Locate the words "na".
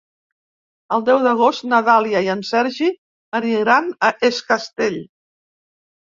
1.73-1.81